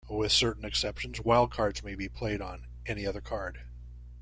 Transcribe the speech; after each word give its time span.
With 0.09 0.31
certain 0.31 0.65
exceptions, 0.65 1.19
wildcards 1.19 1.83
may 1.83 1.93
be 1.93 2.09
played 2.09 2.41
on 2.41 2.65
any 2.87 3.05
other 3.05 3.21
card. 3.21 3.61